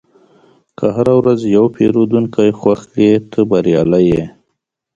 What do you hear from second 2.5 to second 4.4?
خوښ کړې، ته بریالی یې.